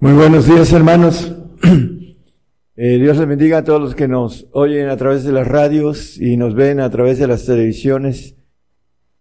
[0.00, 1.34] Muy buenos días hermanos.
[2.74, 6.18] Eh, Dios les bendiga a todos los que nos oyen a través de las radios
[6.18, 8.34] y nos ven a través de las televisiones.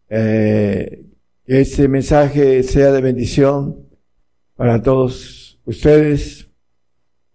[0.07, 1.05] Eh,
[1.46, 3.89] que este mensaje sea de bendición
[4.55, 6.49] para todos ustedes.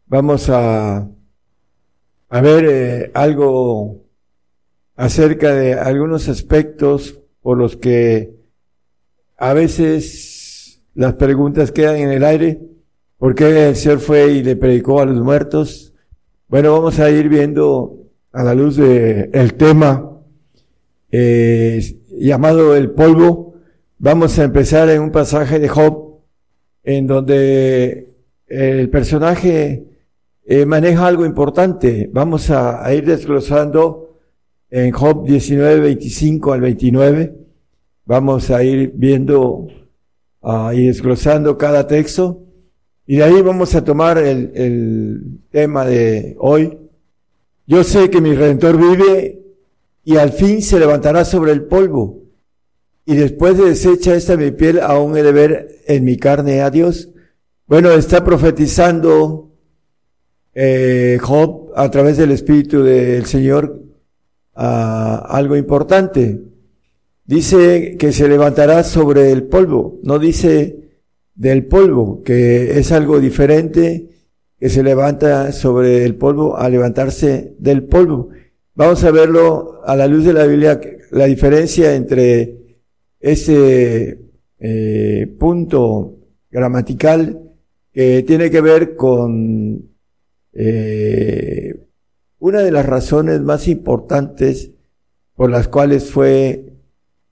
[0.06, 1.06] Vamos a,
[2.30, 4.05] a ver eh, algo
[4.96, 8.34] acerca de algunos aspectos por los que
[9.36, 12.60] a veces las preguntas quedan en el aire.
[13.18, 15.94] ¿Por qué el Señor fue y le predicó a los muertos?
[16.48, 17.98] Bueno, vamos a ir viendo
[18.32, 20.20] a la luz del el tema
[21.10, 23.54] eh, llamado el polvo.
[23.98, 26.20] Vamos a empezar en un pasaje de Job,
[26.82, 28.14] en donde
[28.46, 29.86] el personaje
[30.44, 32.08] eh, maneja algo importante.
[32.12, 34.05] Vamos a, ir desglosando
[34.70, 37.34] en Job 19, 25 al 29.
[38.04, 39.68] Vamos a ir viendo
[40.40, 42.42] uh, y desglosando cada texto.
[43.06, 46.76] Y de ahí vamos a tomar el, el, tema de hoy.
[47.66, 49.40] Yo sé que mi redentor vive
[50.04, 52.22] y al fin se levantará sobre el polvo.
[53.04, 56.70] Y después de deshecha esta mi piel, aún he de ver en mi carne a
[56.70, 57.10] Dios.
[57.68, 59.52] Bueno, está profetizando
[60.54, 63.85] eh, Job a través del Espíritu del Señor
[64.56, 66.40] algo importante.
[67.24, 69.98] Dice que se levantará sobre el polvo.
[70.02, 70.86] No dice
[71.34, 74.08] del polvo, que es algo diferente,
[74.58, 78.30] que se levanta sobre el polvo a levantarse del polvo.
[78.74, 80.80] Vamos a verlo a la luz de la Biblia,
[81.10, 82.78] la diferencia entre
[83.20, 84.18] ese
[84.58, 86.16] eh, punto
[86.50, 87.42] gramatical
[87.92, 89.90] que tiene que ver con
[90.52, 91.85] eh,
[92.38, 94.70] una de las razones más importantes
[95.34, 96.72] por las cuales fue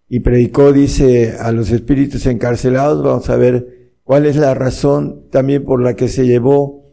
[0.09, 3.03] y predicó, dice, a los espíritus encarcelados.
[3.03, 6.85] Vamos a ver cuál es la razón también por la que se llevó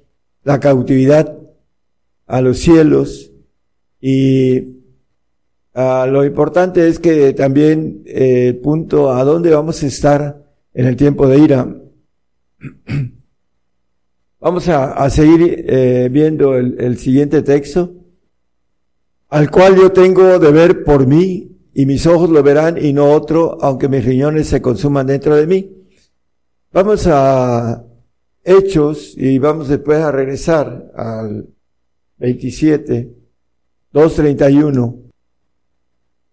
[0.43, 1.37] la cautividad
[2.25, 3.31] a los cielos
[3.99, 4.59] y
[5.75, 10.43] uh, lo importante es que también eh, el punto a dónde vamos a estar
[10.73, 11.67] en el tiempo de ira.
[14.39, 17.93] Vamos a, a seguir eh, viendo el, el siguiente texto,
[19.31, 23.11] al cual yo tengo de ver por mí y mis ojos lo verán y no
[23.11, 25.71] otro, aunque mis riñones se consuman dentro de mí.
[26.73, 27.83] Vamos a
[28.43, 31.47] Hechos y vamos después a regresar al
[32.17, 33.09] 27,
[33.93, 34.99] 231.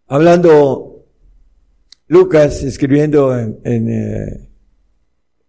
[0.09, 1.05] Hablando
[2.09, 4.51] Lucas, escribiendo en, en eh,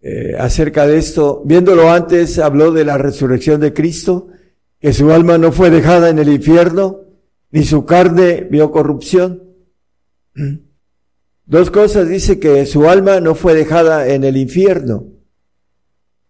[0.02, 4.28] eh, acerca de esto, viéndolo antes, habló de la resurrección de Cristo,
[4.78, 7.09] que su alma no fue dejada en el infierno,
[7.50, 9.42] ni su carne vio corrupción.
[11.46, 15.06] Dos cosas dice que su alma no fue dejada en el infierno.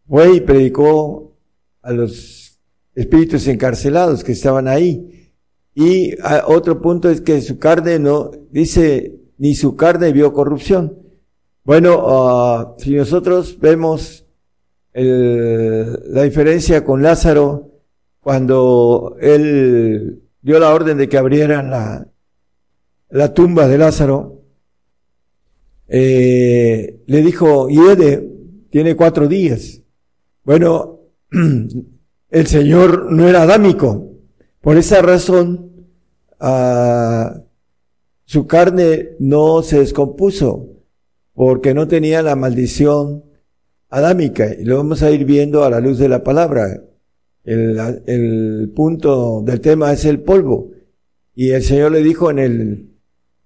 [0.08, 1.36] Fue y predicó
[1.82, 2.58] a los
[2.94, 5.30] espíritus encarcelados que estaban ahí.
[5.74, 6.14] Y
[6.46, 10.98] otro punto es que su carne no, dice, ni su carne vio corrupción.
[11.64, 14.24] Bueno, uh, si nosotros vemos
[14.92, 17.70] la diferencia con Lázaro,
[18.20, 22.06] cuando él dio la orden de que abrieran la,
[23.10, 24.42] la tumba de Lázaro,
[25.88, 28.30] eh, le dijo, Hiede,
[28.70, 29.82] tiene cuatro días.
[30.44, 31.00] Bueno,
[32.30, 34.06] el Señor no era adámico.
[34.60, 35.88] Por esa razón,
[36.40, 37.40] uh,
[38.24, 40.68] su carne no se descompuso,
[41.34, 43.24] porque no tenía la maldición
[43.88, 44.54] adámica.
[44.54, 46.84] Y lo vamos a ir viendo a la luz de la palabra.
[47.44, 50.70] El, el punto del tema es el polvo.
[51.34, 52.90] Y el Señor le dijo en el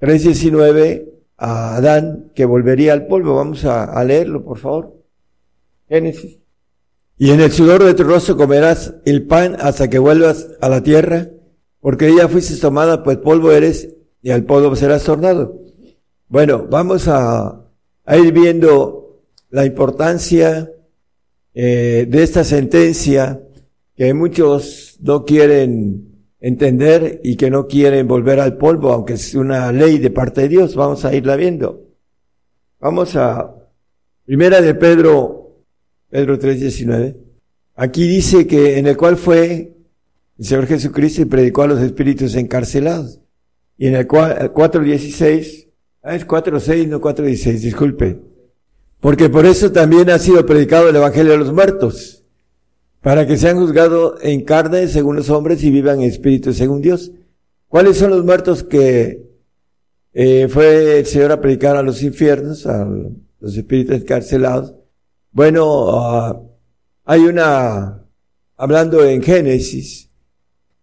[0.01, 3.37] 3.19, a Adán que volvería al polvo.
[3.37, 5.05] Vamos a, leerlo, por favor.
[5.89, 6.39] Génesis.
[7.17, 10.83] Y en el sudor de tu rostro comerás el pan hasta que vuelvas a la
[10.83, 11.29] tierra,
[11.81, 15.61] porque ella fuiste tomada, pues polvo eres, y al polvo serás tornado.
[16.29, 17.61] Bueno, vamos a,
[18.05, 20.71] a ir viendo la importancia
[21.53, 23.41] eh, de esta sentencia
[23.97, 29.73] que muchos no quieren entender y que no quieren volver al polvo, aunque es una
[29.73, 30.75] ley de parte de Dios.
[30.75, 31.83] Vamos a irla viendo.
[32.81, 33.55] Vamos a
[34.27, 35.63] Primera de Pedro,
[36.11, 37.17] Pedro 3:19.
[37.77, 39.75] Aquí dice que en el cual fue
[40.39, 43.21] el Señor Jesucristo y predicó a los espíritus encarcelados.
[43.77, 45.69] Y en el 4:16,
[46.03, 48.21] ah, es 4:6, no 4:16, disculpe.
[49.01, 52.24] Porque por eso también ha sido predicado el Evangelio de los muertos
[53.05, 57.13] para que sean juzgados en carne según los hombres y vivan en espíritu según Dios.
[57.69, 59.25] ¿Cuáles son los muertos que
[60.15, 62.89] eh, fue el Señor a predicar a los infiernos, a
[63.41, 64.75] los espíritus encarcelados.
[65.33, 66.41] Bueno, ah,
[67.05, 68.07] hay una,
[68.57, 70.09] hablando en Génesis,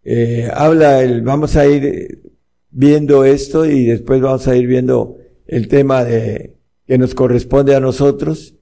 [0.03, 2.21] eh, habla el, vamos a ir
[2.69, 5.17] viendo esto y después vamos a ir viendo
[5.47, 6.53] el tema de,
[6.85, 8.53] que nos corresponde a nosotros,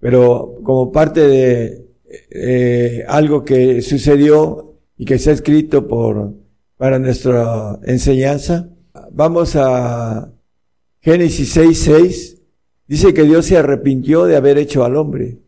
[0.00, 1.83] pero como parte de
[2.30, 6.34] eh, algo que sucedió y que ha escrito por,
[6.76, 8.68] para nuestra enseñanza,
[9.10, 10.32] vamos a
[11.00, 12.38] Génesis 6.6,
[12.86, 15.38] dice que Dios se arrepintió de haber hecho al hombre.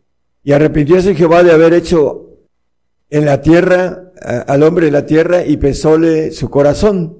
[0.43, 2.37] Y arrepintióse Jehová de haber hecho
[3.09, 4.11] en la tierra,
[4.47, 7.17] al hombre en la tierra, y pesóle su corazón.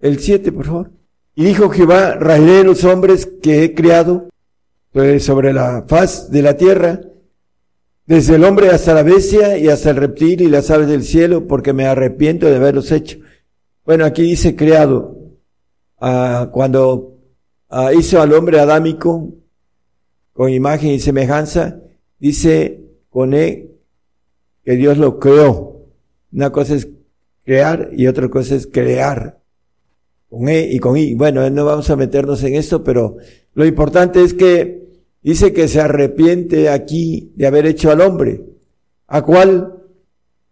[0.00, 0.90] El 7, por favor.
[1.34, 4.28] Y dijo Jehová, raeré los hombres que he criado
[4.92, 7.00] pues, sobre la faz de la tierra,
[8.06, 11.46] desde el hombre hasta la bestia y hasta el reptil y las aves del cielo,
[11.46, 13.18] porque me arrepiento de haberlos hecho.
[13.84, 15.16] Bueno, aquí dice creado.
[15.98, 17.18] Ah, cuando
[17.70, 19.32] ah, hizo al hombre adámico
[20.32, 21.80] con imagen y semejanza,
[22.18, 23.70] dice con E
[24.64, 25.86] que Dios lo creó.
[26.32, 26.88] Una cosa es
[27.44, 29.40] crear y otra cosa es crear.
[30.28, 31.14] Con E y con I.
[31.14, 33.16] Bueno, no vamos a meternos en esto, pero
[33.54, 34.84] lo importante es que
[35.24, 38.42] dice que se arrepiente aquí de haber hecho al hombre.
[39.08, 39.72] ¿A cuál?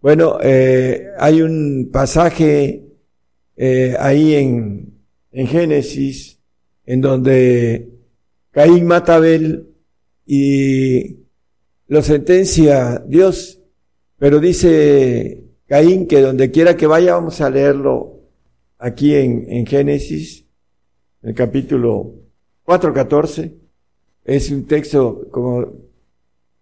[0.01, 2.83] Bueno, eh, hay un pasaje
[3.57, 4.95] eh, ahí en,
[5.31, 6.39] en Génesis
[6.87, 7.91] en donde
[8.51, 9.69] Caín mata a Abel
[10.27, 11.19] y
[11.87, 13.61] lo sentencia Dios,
[14.19, 18.23] pero dice Caín que donde quiera que vaya, vamos a leerlo
[18.79, 20.47] aquí en, en Génesis,
[21.23, 22.15] el capítulo
[22.65, 23.62] 4.14,
[24.25, 25.73] es un texto como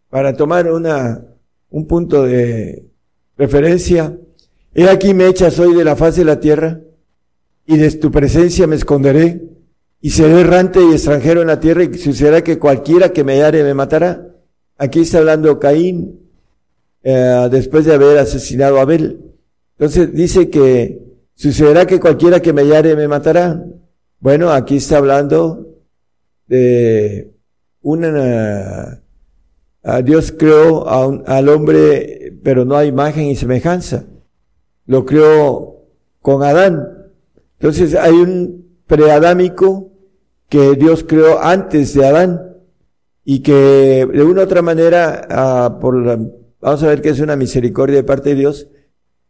[0.08, 1.24] para tomar una,
[1.70, 2.84] un punto de
[3.36, 4.16] referencia.
[4.74, 6.80] He aquí me echas hoy de la faz de la tierra,
[7.66, 9.42] y de tu presencia me esconderé,
[10.00, 13.62] y seré errante y extranjero en la tierra, y sucederá que cualquiera que me hallare
[13.62, 14.26] me matará.
[14.76, 16.18] Aquí está hablando Caín,
[17.02, 19.20] eh, después de haber asesinado a Abel.
[19.78, 21.00] Entonces dice que
[21.34, 23.64] sucederá que cualquiera que me hallare me matará.
[24.18, 25.66] Bueno, aquí está hablando
[26.46, 27.30] de
[27.82, 29.02] una,
[30.04, 34.06] Dios creó al hombre, pero no a imagen y semejanza.
[34.86, 35.86] Lo creó
[36.20, 37.10] con Adán.
[37.58, 39.92] Entonces hay un preadámico
[40.48, 42.56] que Dios creó antes de Adán
[43.24, 46.02] y que de una u otra manera, por
[46.60, 48.68] vamos a ver que es una misericordia de parte de Dios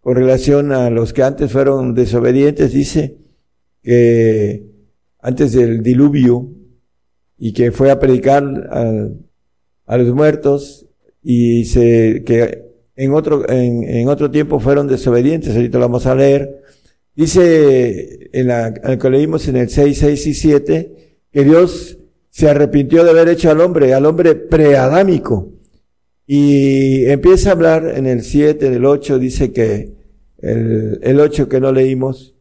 [0.01, 3.19] con relación a los que antes fueron desobedientes, dice
[3.83, 4.67] que
[5.19, 6.49] antes del diluvio
[7.43, 8.45] y que fue a predicar
[9.87, 10.87] a, los muertos
[11.23, 16.15] y se, que en otro, en, en, otro tiempo fueron desobedientes, ahorita lo vamos a
[16.15, 16.63] leer.
[17.17, 21.99] Dice en la, que leímos en el 6, 6 y 7, que Dios
[22.29, 25.49] se arrepintió de haber hecho al hombre, al hombre preadámico.
[26.27, 29.95] Y empieza a hablar en el 7 del 8, dice que
[30.39, 32.35] el, el 8 que no leímos,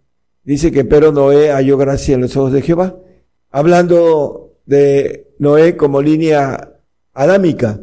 [0.44, 3.00] dice que pero Noé halló gracia en los ojos de Jehová,
[3.50, 6.76] hablando de Noé como línea
[7.14, 7.82] adámica.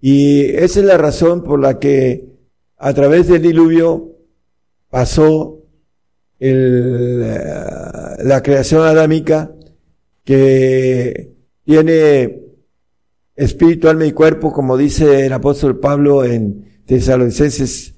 [0.00, 2.24] Y esa es la razón por la que
[2.78, 4.16] a través del diluvio
[4.88, 5.60] pasó
[6.38, 9.54] el, la creación adámica
[10.24, 12.40] que tiene
[13.36, 17.94] espíritu, alma y cuerpo, como dice el apóstol Pablo en Tesalonicenses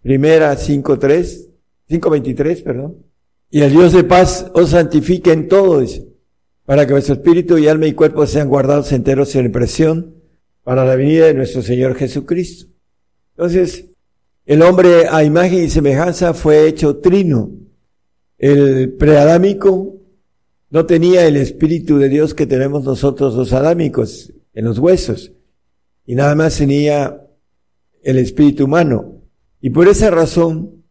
[0.00, 1.48] primera 5.3,
[1.90, 2.98] 5.23, perdón.
[3.50, 5.82] Y el Dios de paz os santifique en todo,
[6.66, 10.16] para que vuestro espíritu y alma y cuerpo sean guardados enteros en impresión
[10.64, 12.66] para la venida de nuestro Señor Jesucristo.
[13.36, 13.86] Entonces,
[14.44, 17.52] el hombre a imagen y semejanza fue hecho trino.
[18.36, 19.96] El preadámico
[20.70, 25.32] no tenía el espíritu de Dios que tenemos nosotros los adámicos en los huesos
[26.04, 27.22] y nada más tenía
[28.02, 29.20] el espíritu humano.
[29.60, 30.84] Y por esa razón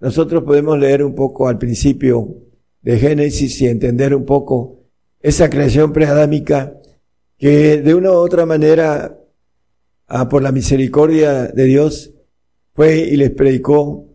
[0.00, 2.38] nosotros podemos leer un poco al principio
[2.80, 4.83] de Génesis y entender un poco
[5.24, 6.74] esa creación preadámica
[7.38, 9.18] que de una u otra manera,
[10.06, 12.12] ah, por la misericordia de Dios,
[12.74, 14.06] fue y les predicó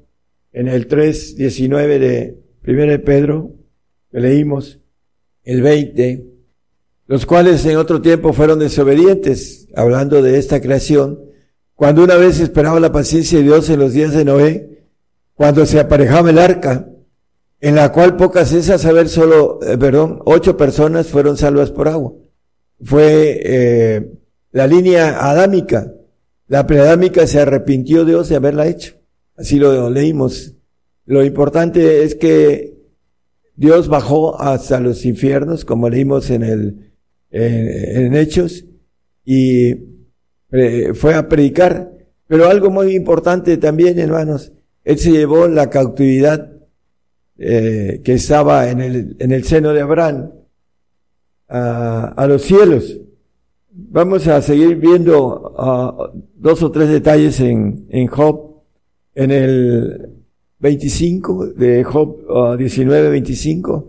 [0.51, 3.55] en el 3.19 de 1 Pedro,
[4.11, 4.81] que leímos,
[5.43, 6.25] el 20,
[7.07, 11.21] los cuales en otro tiempo fueron desobedientes, hablando de esta creación,
[11.73, 14.85] cuando una vez esperaba la paciencia de Dios en los días de Noé,
[15.33, 16.87] cuando se aparejaba el arca,
[17.61, 21.87] en la cual pocas es a saber solo, eh, perdón, ocho personas fueron salvas por
[21.87, 22.13] agua.
[22.81, 24.11] Fue eh,
[24.51, 25.93] la línea adámica.
[26.47, 28.95] La preadámica se arrepintió Dios de haberla hecho.
[29.35, 30.55] Así lo leímos.
[31.05, 32.77] Lo importante es que
[33.55, 36.93] Dios bajó hasta los infiernos, como leímos en el,
[37.29, 38.65] en, Hechos,
[39.25, 39.75] y
[40.51, 41.91] eh, fue a predicar.
[42.25, 44.53] Pero algo muy importante también, hermanos,
[44.85, 46.58] Él se llevó la cautividad
[47.39, 50.31] eh, que estaba en el, en el seno de Abraham
[51.47, 52.99] a, a los cielos.
[53.71, 58.61] Vamos a seguir viendo uh, dos o tres detalles en, en Job.
[59.15, 60.09] En el
[60.59, 63.87] 25 de Job 19, 25.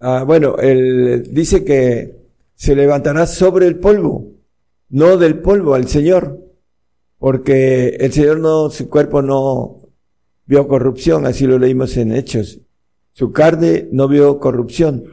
[0.00, 2.20] Uh, bueno, él dice que
[2.54, 4.32] se levantará sobre el polvo,
[4.90, 6.38] no del polvo al Señor,
[7.18, 9.79] porque el Señor no, su cuerpo no
[10.50, 12.58] vio corrupción, así lo leímos en Hechos.
[13.12, 15.04] Su carne no vio corrupción.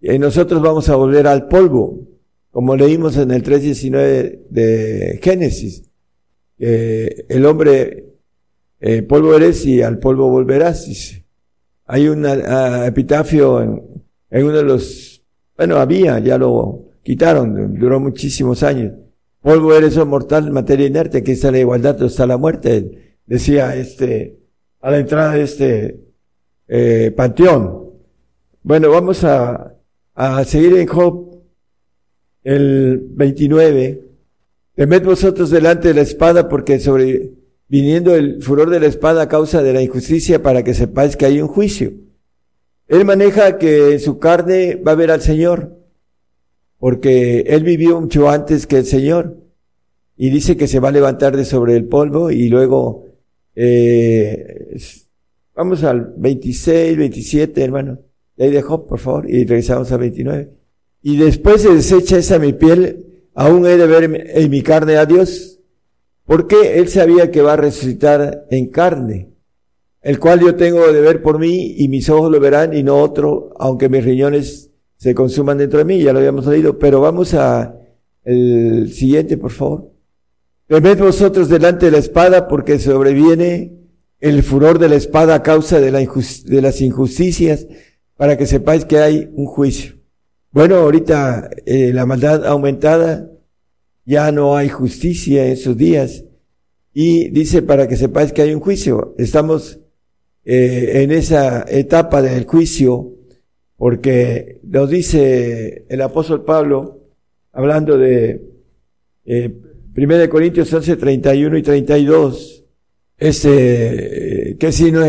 [0.00, 2.08] Y nosotros vamos a volver al polvo,
[2.50, 5.82] como leímos en el 3.19 de Génesis.
[6.56, 8.14] el hombre,
[8.80, 10.88] eh, polvo eres y al polvo volverás.
[11.84, 13.82] Hay un ah, epitafio en,
[14.30, 15.22] en uno de los,
[15.54, 18.94] bueno, había, ya lo quitaron, duró muchísimos años.
[19.42, 24.40] Polvo eres, oh mortal, materia inerte, que está la igualdad, está la muerte, decía este,
[24.80, 26.00] a la entrada de este
[26.66, 27.92] eh, panteón.
[28.62, 29.76] Bueno, vamos a,
[30.14, 31.40] a seguir en Job,
[32.42, 34.04] el 29.
[34.74, 37.30] Temed vosotros delante de la espada, porque sobre,
[37.68, 41.26] viniendo el furor de la espada a causa de la injusticia, para que sepáis que
[41.26, 41.92] hay un juicio.
[42.88, 45.78] Él maneja que su carne va a ver al Señor,
[46.78, 49.36] porque él vivió mucho antes que el Señor,
[50.16, 53.09] y dice que se va a levantar de sobre el polvo y luego
[53.62, 54.78] eh,
[55.54, 57.98] Vamos al 26, 27, hermano.
[58.34, 60.50] De ahí dejó, por favor, y regresamos al 29.
[61.02, 65.04] Y después se desecha esa mi piel, aún he de ver en mi carne a
[65.04, 65.60] Dios.
[66.24, 69.34] Porque él sabía que va a resucitar en carne,
[70.00, 72.96] el cual yo tengo de ver por mí y mis ojos lo verán y no
[72.96, 77.34] otro, aunque mis riñones se consuman dentro de mí, ya lo habíamos leído, pero vamos
[77.34, 77.76] a
[78.24, 79.90] el siguiente, por favor.
[80.70, 83.72] Temed vosotros delante de la espada porque sobreviene
[84.20, 87.66] el furor de la espada a causa de, la de las injusticias,
[88.16, 89.96] para que sepáis que hay un juicio.
[90.52, 93.28] Bueno, ahorita eh, la maldad aumentada,
[94.04, 96.24] ya no hay justicia en esos días.
[96.94, 99.16] Y dice para que sepáis que hay un juicio.
[99.18, 99.80] Estamos
[100.44, 103.16] eh, en esa etapa del juicio,
[103.76, 107.00] porque nos dice el apóstol Pablo,
[107.50, 108.40] hablando de
[109.24, 109.62] eh,
[109.96, 112.64] 1 Corintios 11, 31 y 32,
[113.18, 115.04] este, que si nos,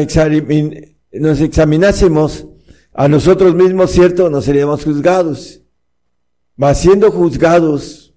[1.13, 2.47] nos examinásemos
[2.93, 5.61] a nosotros mismos, cierto, no seríamos juzgados.
[6.55, 8.13] Mas siendo juzgados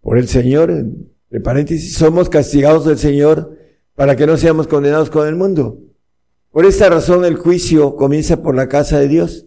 [0.00, 3.56] por el Señor, entre paréntesis, somos castigados del Señor
[3.94, 5.78] para que no seamos condenados con el mundo.
[6.50, 9.46] Por esta razón el juicio comienza por la casa de Dios.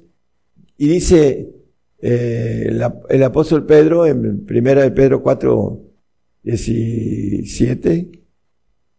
[0.78, 1.52] Y dice
[2.00, 2.80] eh,
[3.10, 5.82] el, apóstol Pedro en primera de Pedro 4,
[6.44, 8.24] 17,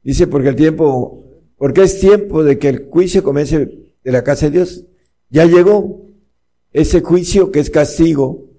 [0.05, 1.25] Dice, porque el tiempo,
[1.57, 3.57] porque es tiempo de que el juicio comience
[4.05, 4.85] de la casa de Dios.
[5.31, 6.11] Ya llegó
[6.73, 8.51] ese juicio que es castigo.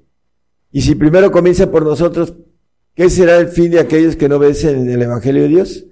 [0.71, 2.33] Y si primero comienza por nosotros,
[2.95, 5.85] ¿qué será el fin de aquellos que no obedecen en el Evangelio de Dios?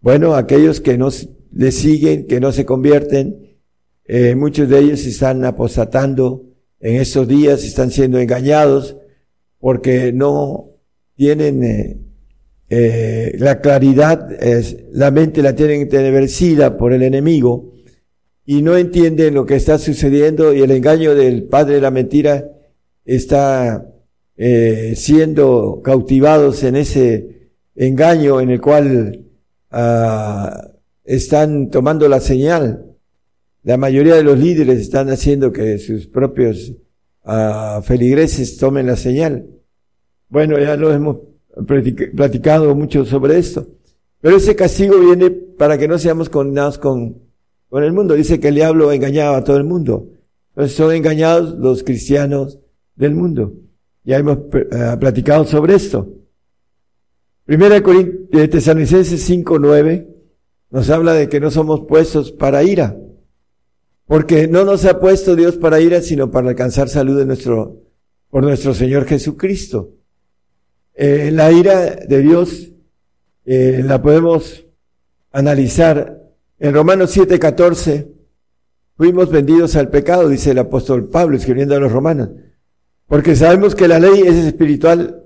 [0.00, 1.08] Bueno, aquellos que no
[1.52, 3.56] le siguen, que no se convierten,
[4.04, 6.44] eh, muchos de ellos están apostatando
[6.80, 8.96] en estos días, están siendo engañados
[9.58, 10.70] porque no
[11.16, 12.07] tienen eh,
[12.70, 17.72] eh, la claridad, es, la mente la tienen entenebricida por el enemigo
[18.44, 22.50] y no entienden lo que está sucediendo y el engaño del padre de la mentira
[23.04, 23.86] está
[24.36, 29.24] eh, siendo cautivados en ese engaño en el cual
[29.70, 30.68] ah,
[31.04, 32.84] están tomando la señal.
[33.62, 36.74] La mayoría de los líderes están haciendo que sus propios
[37.24, 39.46] ah, feligreses tomen la señal.
[40.28, 41.16] Bueno, ya lo hemos
[42.16, 43.66] platicado mucho sobre esto.
[44.20, 47.18] Pero ese castigo viene para que no seamos condenados con,
[47.68, 48.14] con el mundo.
[48.14, 50.08] Dice que el diablo engañaba a todo el mundo.
[50.66, 52.58] Son engañados los cristianos
[52.96, 53.54] del mundo.
[54.04, 56.08] Ya hemos eh, platicado sobre esto.
[57.44, 60.06] Primera de Tesalonicenses 5.9
[60.70, 62.96] nos habla de que no somos puestos para ira.
[64.06, 67.76] Porque no nos ha puesto Dios para ira, sino para alcanzar salud de nuestro,
[68.30, 69.97] por nuestro Señor Jesucristo.
[71.00, 72.72] Eh, la ira de Dios
[73.44, 74.66] eh, la podemos
[75.30, 76.22] analizar
[76.58, 78.08] en Romanos 7:14.
[78.96, 82.30] Fuimos vendidos al pecado, dice el apóstol Pablo escribiendo a los romanos.
[83.06, 85.22] Porque sabemos que la ley es espiritual,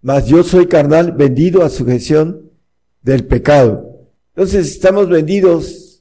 [0.00, 2.50] mas yo soy carnal, vendido a sujeción
[3.02, 4.08] del pecado.
[4.34, 5.92] Entonces estamos vendidos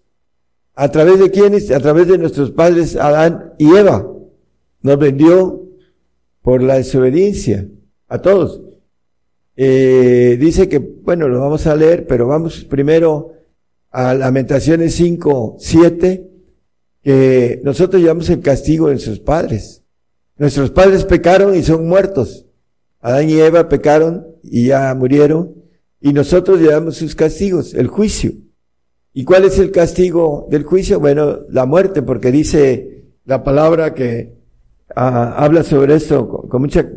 [0.75, 1.69] ¿A través de quiénes?
[1.71, 4.07] A través de nuestros padres Adán y Eva.
[4.81, 5.63] Nos vendió
[6.41, 7.67] por la desobediencia
[8.07, 8.61] a todos.
[9.55, 13.33] Eh, dice que, bueno, lo vamos a leer, pero vamos primero
[13.91, 16.29] a Lamentaciones 5, 7,
[17.03, 19.83] que nosotros llevamos el castigo de sus padres.
[20.37, 22.47] Nuestros padres pecaron y son muertos.
[22.99, 25.55] Adán y Eva pecaron y ya murieron.
[25.99, 28.31] Y nosotros llevamos sus castigos, el juicio.
[29.13, 30.99] ¿Y cuál es el castigo del juicio?
[30.99, 34.33] Bueno, la muerte, porque dice la palabra que
[34.95, 36.89] ah, habla sobre esto con, con, mucha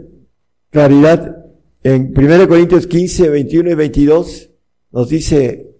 [0.70, 1.43] claridad.
[1.86, 4.50] En 1 Corintios 15, 21 y 22
[4.90, 5.70] nos dice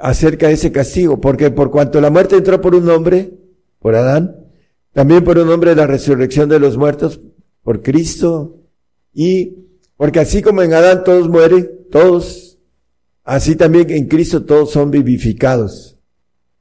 [0.00, 3.32] acerca de ese castigo, porque por cuanto la muerte entró por un hombre,
[3.78, 4.34] por Adán,
[4.92, 7.20] también por un hombre la resurrección de los muertos,
[7.62, 8.56] por Cristo,
[9.14, 9.58] y
[9.96, 12.58] porque así como en Adán todos mueren, todos,
[13.22, 15.98] así también en Cristo todos son vivificados.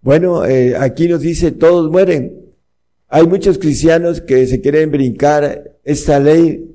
[0.01, 2.45] Bueno, eh, aquí nos dice todos mueren.
[3.07, 6.74] Hay muchos cristianos que se quieren brincar esta ley,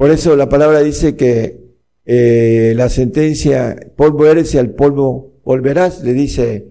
[0.00, 1.60] por eso la palabra dice que
[2.06, 6.68] eh, la sentencia, polvo eres y al polvo volverás, le dice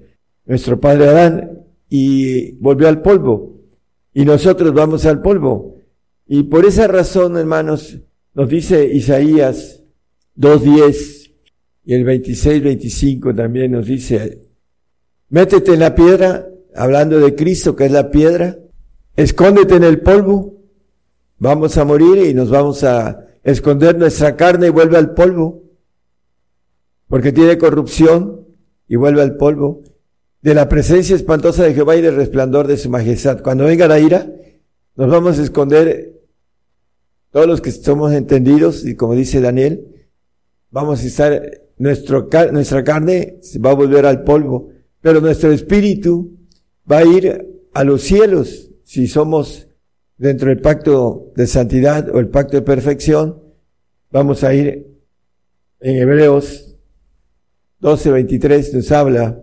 [0.47, 3.59] nuestro padre Adán, y volvió al polvo.
[4.15, 5.77] Y nosotros vamos al polvo.
[6.25, 7.99] Y por esa razón, hermanos,
[8.33, 9.83] nos dice Isaías
[10.35, 11.31] 2.10
[11.85, 14.41] y el 26-25 también nos dice,
[15.29, 18.57] métete en la piedra, hablando de Cristo que es la piedra,
[19.15, 20.58] escóndete en el polvo,
[21.39, 25.63] vamos a morir y nos vamos a esconder nuestra carne y vuelve al polvo,
[27.07, 28.45] porque tiene corrupción
[28.87, 29.81] y vuelve al polvo,
[30.41, 33.41] de la presencia espantosa de Jehová y del resplandor de su majestad.
[33.41, 34.31] Cuando venga la ira,
[34.95, 36.13] nos vamos a esconder
[37.31, 40.07] todos los que somos entendidos, y como dice Daniel,
[40.71, 44.69] vamos a estar, nuestra carne va a volver al polvo,
[45.01, 46.37] pero nuestro espíritu
[46.89, 49.68] va a ir a los cielos si somos
[50.19, 53.41] dentro del pacto de santidad o el pacto de perfección.
[54.11, 54.85] Vamos a ir
[55.79, 56.75] en Hebreos
[57.81, 59.41] 12:23 nos habla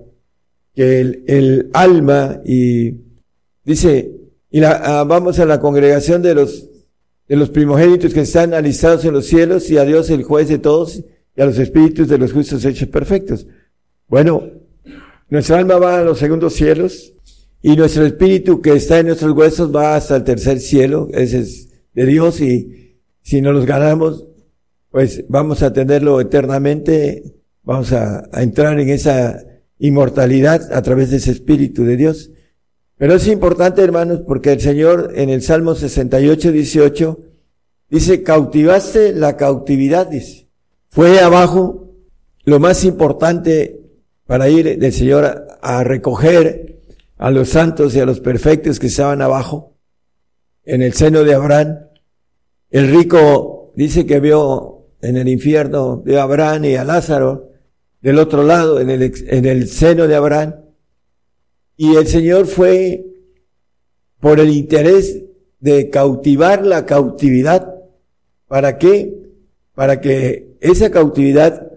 [0.75, 3.01] que el, el alma y
[3.65, 4.13] dice,
[4.51, 6.69] y la, ah, vamos a la congregación de los
[7.27, 10.59] de los primogénitos que están alistados en los cielos y a Dios el juez de
[10.59, 11.03] todos
[11.35, 13.47] y a los espíritus de los justos hechos perfectos.
[14.07, 14.45] Bueno,
[15.29, 17.16] nuestra alma va a los segundos cielos
[17.67, 21.69] y nuestro espíritu que está en nuestros huesos va hasta el tercer cielo, ese es
[21.95, 24.25] de Dios y si no los ganamos,
[24.93, 27.25] pues vamos a tenerlo eternamente,
[27.65, 29.45] vamos a, a entrar en esa
[29.81, 32.31] inmortalidad a través de ese espíritu de Dios.
[32.99, 37.19] Pero es importante, hermanos, porque el Señor en el Salmo 68, 18
[37.91, 40.47] dice, cautivaste la cautividad, dice.
[40.89, 41.91] Fue abajo
[42.45, 43.81] lo más importante
[44.25, 46.76] para ir del Señor a, recoger
[47.17, 49.77] a los santos y a los perfectos que estaban abajo,
[50.65, 51.79] en el seno de Abraham.
[52.71, 57.51] El rico dice que vio en el infierno, de Abraham y a Lázaro
[58.01, 60.57] del otro lado, en el, en el seno de Abraham.
[61.77, 63.05] Y el Señor fue
[64.21, 65.23] por el interés
[65.61, 67.75] de cautivar la cautividad.
[68.49, 69.15] ¿Para qué?
[69.75, 71.73] Para que esa cautividad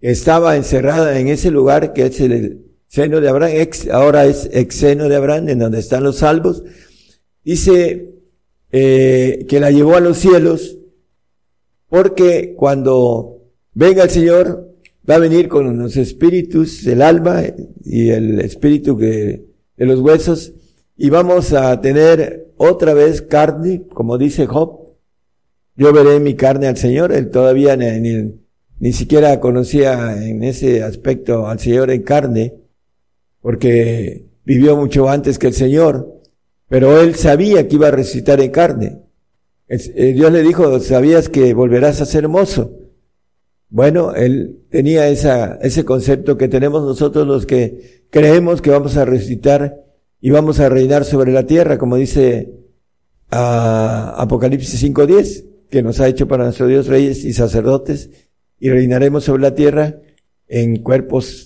[0.00, 4.74] estaba encerrada en ese lugar que es el seno de Abraham, ex, ahora es ex
[4.74, 6.62] seno de Abraham, en donde están los salvos,
[7.42, 8.10] dice
[8.70, 10.76] eh, que la llevó a los cielos,
[11.88, 13.38] porque cuando
[13.72, 14.76] venga el Señor,
[15.08, 17.42] va a venir con los espíritus del alma
[17.82, 19.46] y el espíritu de
[19.78, 20.52] los huesos
[20.94, 24.80] y vamos a tener otra vez carne, como dice Job.
[25.76, 27.10] Yo veré mi carne al Señor.
[27.10, 28.34] Él todavía ni,
[28.78, 32.61] ni siquiera conocía en ese aspecto al Señor en carne,
[33.42, 36.22] porque vivió mucho antes que el Señor,
[36.68, 38.98] pero él sabía que iba a resucitar en carne.
[39.68, 42.78] Eh, Dios le dijo, sabías que volverás a ser hermoso.
[43.68, 49.04] Bueno, él tenía esa, ese concepto que tenemos nosotros los que creemos que vamos a
[49.04, 49.82] resucitar
[50.20, 52.52] y vamos a reinar sobre la tierra, como dice
[53.32, 58.10] uh, Apocalipsis 5.10, que nos ha hecho para nuestro Dios reyes y sacerdotes,
[58.60, 59.96] y reinaremos sobre la tierra
[60.46, 61.41] en cuerpos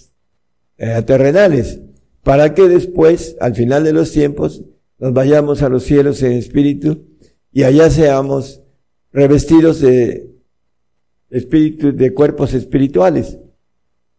[0.78, 1.80] eh, terrenales,
[2.22, 4.62] para que después, al final de los tiempos,
[4.98, 7.04] nos vayamos a los cielos en espíritu
[7.52, 8.62] y allá seamos
[9.12, 10.30] revestidos de
[11.30, 13.38] espíritus, de cuerpos espirituales.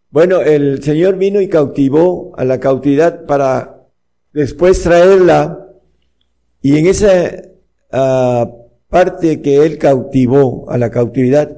[0.09, 3.87] Bueno, el Señor vino y cautivó a la cautividad para
[4.33, 5.67] después traerla
[6.61, 7.43] y en esa
[7.91, 11.57] uh, parte que Él cautivó a la cautividad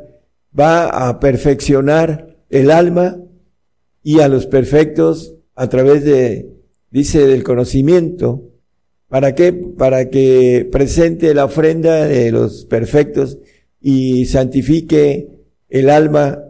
[0.57, 3.17] va a perfeccionar el alma
[4.03, 6.59] y a los perfectos a través de
[6.91, 8.43] dice del conocimiento.
[9.07, 9.53] ¿Para qué?
[9.53, 13.39] Para que presente la ofrenda de los perfectos
[13.81, 15.29] y santifique
[15.67, 16.43] el alma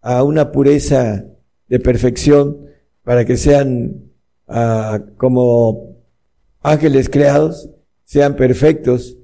[0.00, 1.26] a una pureza
[1.68, 2.66] de perfección
[3.04, 4.10] para que sean
[4.48, 5.96] ah, como
[6.62, 7.70] ángeles creados,
[8.04, 9.16] sean perfectos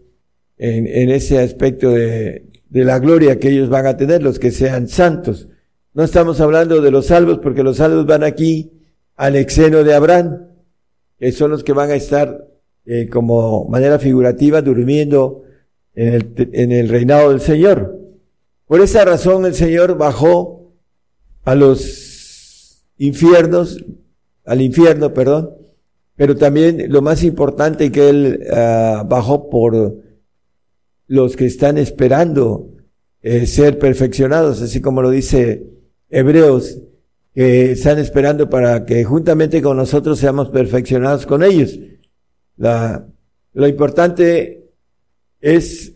[0.58, 5.48] en, ese aspecto de la gloria que ellos van a tener, los que sean santos.
[5.96, 8.70] No estamos hablando de los salvos porque los salvos van aquí
[9.16, 10.48] al exeno de Abraham,
[11.18, 12.46] que son los que van a estar
[12.84, 15.44] eh, como manera figurativa durmiendo
[15.94, 17.98] en el, reinado del Señor.
[18.66, 20.70] Por esa razón el Señor bajó
[21.44, 23.82] a los infiernos,
[24.44, 25.52] al infierno, perdón,
[26.14, 29.96] pero también lo más importante que Él uh, bajó por
[31.06, 32.68] los que están esperando
[33.22, 35.75] eh, ser perfeccionados, así como lo dice
[36.08, 36.78] Hebreos,
[37.34, 41.78] que están esperando para que juntamente con nosotros seamos perfeccionados con ellos.
[42.56, 43.06] La,
[43.52, 44.70] lo importante
[45.40, 45.92] es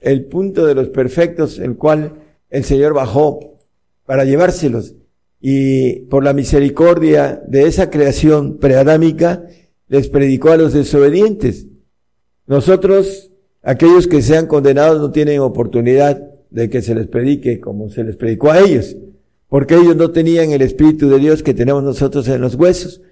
[0.00, 2.14] el punto de los perfectos, el cual
[2.50, 3.58] el Señor bajó
[4.06, 4.94] para llevárselos.
[5.40, 9.44] Y por la misericordia de esa creación preadámica,
[9.88, 11.66] les predicó a los desobedientes.
[12.46, 13.30] Nosotros
[13.64, 18.14] Aquellos que sean condenados no tienen oportunidad de que se les predique como se les
[18.14, 18.94] predicó a ellos,
[19.54, 23.02] porque ellos no tenían el Espíritu de Dios que tenemos nosotros en los huesos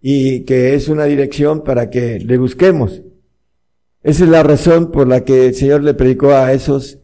[0.00, 3.02] y que es una dirección para que le busquemos.
[4.04, 6.98] Esa es la razón por la que el Señor le predicó a esos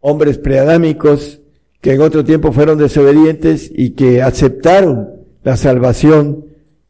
[0.00, 1.40] hombres preadámicos
[1.80, 5.08] que en otro tiempo fueron desobedientes y que aceptaron
[5.42, 6.44] la salvación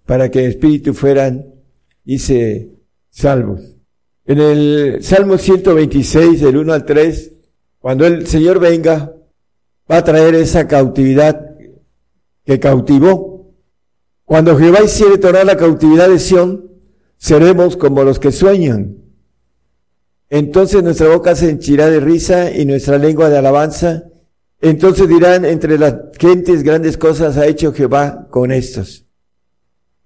[0.05, 1.55] para que el Espíritu fueran,
[2.03, 2.71] dice,
[3.11, 3.61] salvos.
[4.27, 7.33] En el Salmo 126, del 1 al 3,
[7.79, 9.15] cuando el Señor venga,
[9.91, 11.57] va a traer esa cautividad
[12.45, 13.53] que cautivó.
[14.25, 16.71] Cuando Jehová hiciere tornar la cautividad de Sión,
[17.17, 18.97] seremos como los que sueñan.
[20.31, 24.05] Entonces nuestra boca se henchirá de risa y nuestra lengua de alabanza.
[24.61, 29.05] Entonces dirán entre las gentes grandes cosas ha hecho Jehová con estos.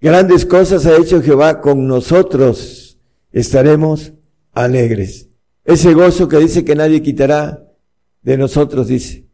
[0.01, 2.87] Grandes cosas ha hecho Jehová con nosotros
[3.31, 4.13] estaremos
[4.53, 5.29] alegres.
[5.63, 7.63] Ese gozo que dice que nadie quitará
[8.21, 9.26] de nosotros, dice.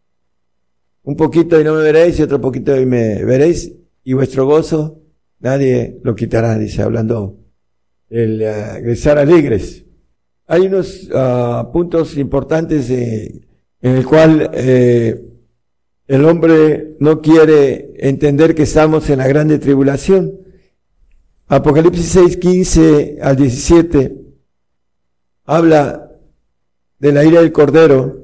[1.04, 3.72] Un poquito y no me veréis, y otro poquito y me veréis,
[4.04, 5.02] y vuestro gozo
[5.40, 7.38] nadie lo quitará, dice, hablando
[8.10, 9.86] el uh, estar alegres.
[10.48, 13.42] Hay unos uh, puntos importantes en
[13.82, 15.22] el cual eh,
[16.08, 20.40] el hombre no quiere entender que estamos en la grande tribulación.
[21.48, 24.16] Apocalipsis 6, 15 al 17
[25.46, 26.12] habla
[27.00, 28.23] de la ira del Cordero.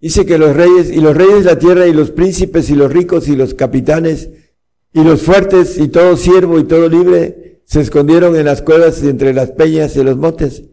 [0.00, 2.92] Dice que los reyes y los reyes de la tierra y los príncipes y los
[2.92, 4.28] ricos y los capitanes
[4.92, 9.32] y los fuertes y todo siervo y todo libre se escondieron en las cuevas entre
[9.34, 10.64] las peñas y los montes.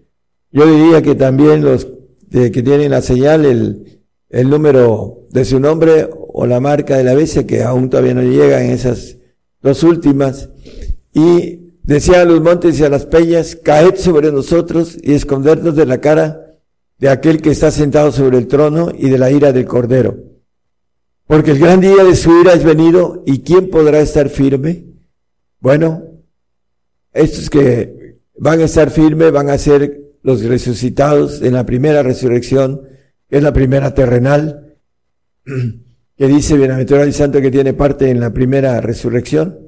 [0.51, 1.87] Yo diría que también los
[2.31, 7.13] que tienen la señal, el, el número de su nombre o la marca de la
[7.13, 9.17] bestia, que aún todavía no llega en esas
[9.61, 10.49] dos últimas,
[11.13, 15.85] y decía a los montes y a las peñas, caed sobre nosotros y escondernos de
[15.85, 16.42] la cara
[17.03, 20.15] de aquel que está sentado sobre el trono y de la ira del cordero.
[21.27, 24.85] Porque el gran día de su ira es venido y ¿quién podrá estar firme?
[25.59, 26.01] Bueno,
[27.11, 32.83] estos que van a estar firmes van a ser los resucitados en la primera resurrección,
[33.29, 34.77] que es la primera terrenal,
[35.43, 39.59] que dice bienaventurado y santo que tiene parte en la primera resurrección.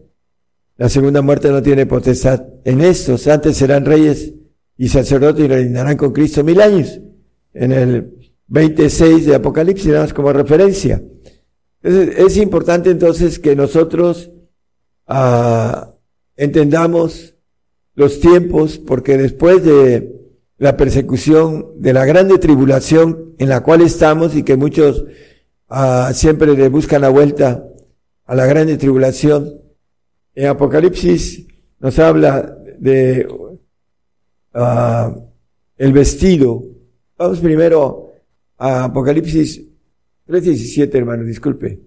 [0.78, 3.28] La segunda muerte no tiene potestad en estos.
[3.28, 4.32] Antes serán reyes
[4.78, 7.02] y sacerdotes y reinarán con Cristo mil años.
[7.56, 11.02] En el 26 de Apocalipsis, damos como referencia.
[11.82, 14.30] es importante entonces que nosotros
[15.08, 15.92] ah,
[16.36, 17.34] entendamos
[17.96, 20.14] los tiempos, porque después de
[20.58, 25.06] la persecución, de la grande tribulación en la cual estamos y que muchos
[25.70, 27.66] ah, siempre le buscan la vuelta
[28.26, 29.62] a la grande tribulación,
[30.34, 31.48] en Apocalipsis
[31.80, 33.28] nos habla de
[34.54, 35.30] uh,
[35.78, 36.75] el vestido.
[37.18, 38.12] Vamos primero
[38.58, 39.62] a Apocalipsis
[40.28, 41.80] 3.17, hermano, disculpe.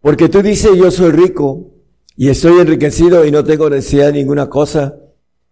[0.00, 1.70] Porque tú dices, yo soy rico
[2.16, 4.96] y estoy enriquecido y no tengo necesidad de ninguna cosa.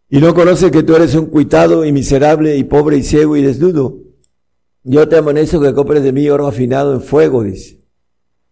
[0.09, 3.42] Y no conoces que tú eres un cuitado y miserable y pobre y ciego y
[3.42, 3.98] desnudo.
[4.83, 7.81] Yo te amonesto que compres de mí oro afinado en fuego, dice,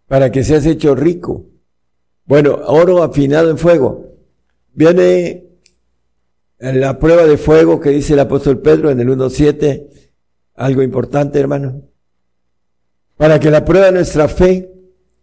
[0.07, 1.49] para que seas hecho rico
[2.29, 4.05] bueno, oro afinado en fuego.
[4.75, 5.47] Viene
[6.59, 10.08] en la prueba de fuego que dice el apóstol Pedro en el 1.7,
[10.59, 11.81] algo importante, hermano.
[13.15, 14.69] Para que la prueba nuestra fe,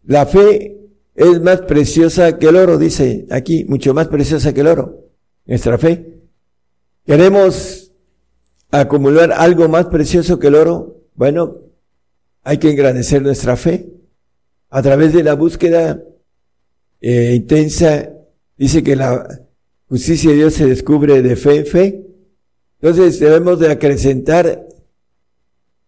[0.05, 0.79] la fe
[1.15, 5.05] es más preciosa que el oro, dice aquí, mucho más preciosa que el oro,
[5.45, 6.21] nuestra fe.
[7.05, 7.93] Queremos
[8.71, 11.03] acumular algo más precioso que el oro.
[11.15, 11.59] Bueno,
[12.43, 13.93] hay que engrandecer nuestra fe
[14.71, 16.03] a través de la búsqueda
[17.01, 18.11] eh, intensa.
[18.57, 19.47] Dice que la
[19.89, 22.07] justicia de Dios se descubre de fe en fe.
[22.81, 24.66] Entonces debemos de acrecentar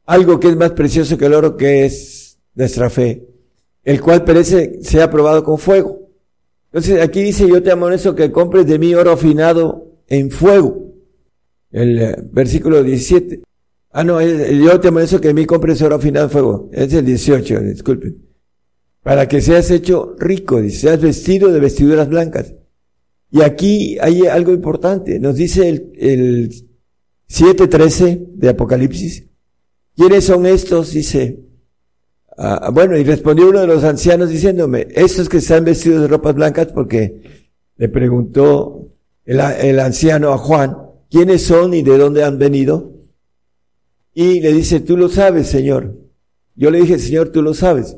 [0.08, 3.28] algo que es más precioso que el oro, que es nuestra fe,
[3.84, 6.00] el cual perece, sea probado con fuego.
[6.72, 10.94] Entonces aquí dice, yo te amonesto que compres de mí oro afinado en fuego.
[11.70, 13.42] El eh, versículo 17.
[13.90, 16.70] Ah, no, yo te amonesto que de mí compres oro afinado en fuego.
[16.72, 18.16] Es el 18, disculpen.
[19.02, 22.54] Para que seas hecho rico, seas vestido de vestiduras blancas.
[23.30, 25.20] Y aquí hay algo importante.
[25.20, 26.50] Nos dice el, el
[27.28, 29.27] 7.13 de Apocalipsis.
[29.98, 30.92] ¿Quiénes son estos?
[30.92, 31.40] Dice.
[32.36, 36.36] Ah, bueno, y respondió uno de los ancianos diciéndome, estos que están vestidos de ropas
[36.36, 38.92] blancas, porque le preguntó
[39.24, 40.76] el, anciano a Juan,
[41.10, 42.92] ¿quiénes son y de dónde han venido?
[44.14, 45.96] Y le dice, tú lo sabes, Señor.
[46.54, 47.96] Yo le dije, Señor, tú lo sabes.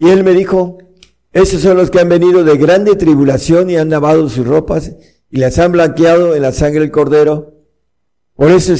[0.00, 0.78] Y él me dijo,
[1.32, 4.96] esos son los que han venido de grande tribulación y han lavado sus ropas
[5.30, 7.54] y las han blanqueado en la sangre del cordero.
[8.34, 8.72] Por eso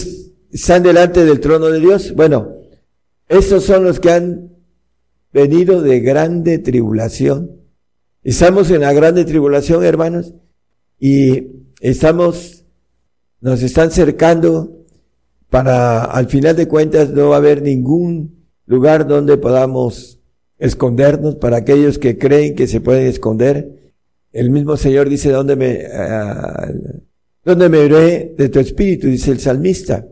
[0.52, 2.14] están delante del trono de Dios.
[2.14, 2.54] Bueno,
[3.28, 4.52] estos son los que han
[5.32, 7.58] venido de grande tribulación.
[8.22, 10.34] Estamos en la grande tribulación, hermanos,
[10.98, 11.46] y
[11.80, 12.64] estamos,
[13.40, 14.84] nos están cercando
[15.50, 20.20] para, al final de cuentas, no va a haber ningún lugar donde podamos
[20.58, 23.92] escondernos para aquellos que creen que se pueden esconder.
[24.32, 27.00] El mismo Señor dice, ¿dónde me, uh,
[27.44, 29.06] ¿dónde me iré de tu espíritu?
[29.06, 30.04] Dice el salmista.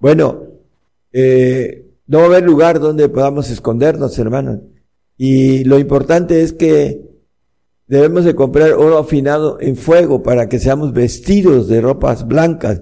[0.00, 0.44] Bueno,
[1.12, 4.60] eh, no va a haber lugar donde podamos escondernos, hermanos.
[5.16, 7.02] Y lo importante es que
[7.86, 12.80] debemos de comprar oro afinado en fuego para que seamos vestidos de ropas blancas.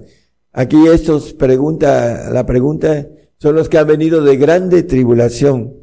[0.53, 5.75] Aquí estos pregunta, la pregunta son los que han venido de grande tribulación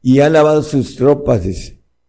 [0.00, 1.42] y han lavado sus ropas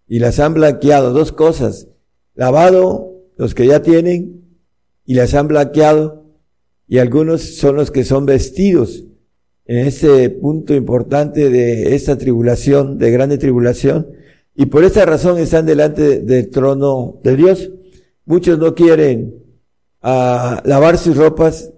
[0.07, 1.11] y las han blanqueado.
[1.11, 1.89] Dos cosas.
[2.33, 4.57] Lavado los que ya tienen
[5.05, 6.24] y las han blanqueado
[6.87, 9.03] y algunos son los que son vestidos
[9.65, 14.07] en este punto importante de esta tribulación, de grande tribulación,
[14.55, 17.71] y por esta razón están delante del trono de Dios.
[18.25, 19.43] Muchos no quieren
[20.01, 21.71] ah, lavar sus ropas,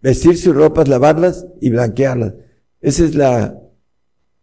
[0.00, 2.34] vestir sus ropas, lavarlas y blanquearlas.
[2.80, 3.58] Esa es la,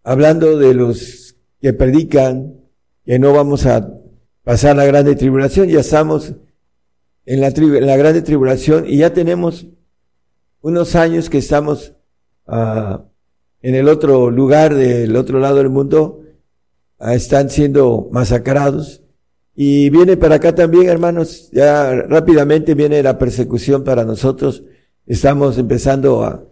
[0.04, 2.56] hablando de los que predican
[3.06, 3.94] que no vamos a
[4.44, 6.34] pasar la grande tribulación, ya estamos
[7.26, 9.68] en la, en la grande tribulación y ya tenemos
[10.62, 11.94] unos años que estamos
[12.48, 12.98] uh,
[13.62, 16.22] en el otro lugar, del otro lado del mundo,
[17.00, 19.02] uh, están siendo masacrados.
[19.56, 24.64] Y viene para acá también, hermanos, ya rápidamente viene la persecución para nosotros.
[25.06, 26.44] Estamos empezando a,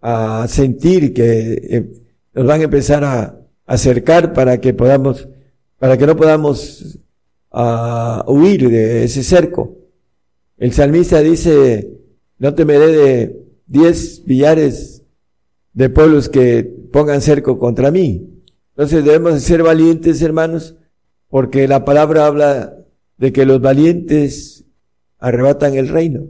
[0.00, 1.92] a sentir que eh,
[2.34, 5.28] nos van a empezar a acercar para que podamos,
[5.78, 6.98] para que no podamos
[7.52, 9.76] uh, huir de ese cerco.
[10.56, 11.90] El salmista dice,
[12.38, 15.02] no temeré de diez billares
[15.72, 18.28] de pueblos que pongan cerco contra mí.
[18.70, 20.76] Entonces debemos ser valientes, hermanos,
[21.28, 22.76] porque la palabra habla
[23.18, 24.64] de que los valientes
[25.18, 26.28] arrebatan el reino.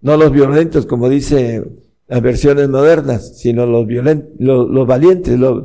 [0.00, 1.64] No los violentos, como dice
[2.08, 3.86] las versiones modernas, sino los
[4.38, 5.38] los, valientes.
[5.38, 5.64] Los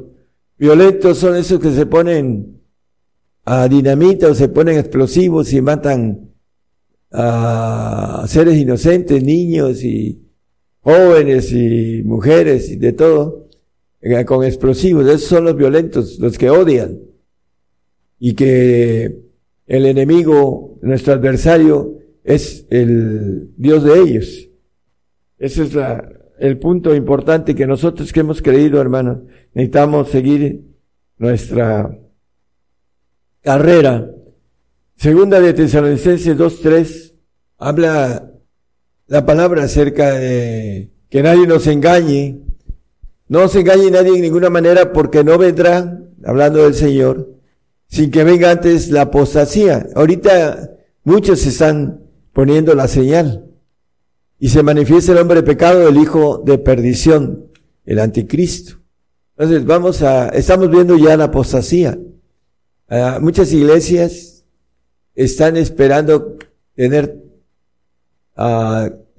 [0.58, 2.62] violentos son esos que se ponen
[3.46, 6.32] a dinamita o se ponen explosivos y matan
[7.12, 10.31] a seres inocentes, niños y
[10.82, 13.48] jóvenes y mujeres y de todo,
[14.02, 15.08] eh, con explosivos.
[15.08, 17.00] Esos son los violentos, los que odian.
[18.20, 19.22] Y que
[19.68, 24.50] el enemigo, nuestro adversario, es el Dios de ellos.
[25.38, 25.72] Ese es
[26.40, 29.20] el punto importante que nosotros que hemos creído, hermanos,
[29.54, 30.66] necesitamos seguir
[31.18, 31.98] nuestra
[33.42, 34.12] carrera.
[34.96, 37.14] Segunda de Tesalonicenses 2.3
[37.58, 38.31] habla
[39.12, 42.40] la palabra acerca de que nadie nos engañe.
[43.28, 47.30] No se engañe nadie en ninguna manera porque no vendrá, hablando del Señor,
[47.90, 49.86] sin que venga antes la apostasía.
[49.96, 53.48] Ahorita muchos están poniendo la señal
[54.40, 57.48] y se manifiesta el hombre de pecado, el hijo de perdición,
[57.86, 58.78] el anticristo.
[59.36, 62.00] Entonces vamos a, estamos viendo ya la apostasía.
[62.88, 64.46] Ah, muchas iglesias
[65.16, 66.38] están esperando
[66.76, 67.22] tener